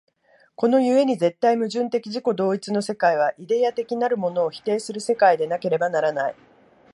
[0.55, 6.35] この故に絶対矛盾的自己同一の世界は、イデヤ的なるものをも否定する世界でなければならない。